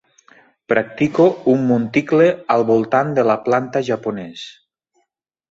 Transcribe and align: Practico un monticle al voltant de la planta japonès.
Practico 0.71 1.25
un 1.53 1.67
monticle 1.71 2.31
al 2.57 2.65
voltant 2.71 3.13
de 3.21 3.27
la 3.33 3.37
planta 3.45 3.85
japonès. 3.93 4.49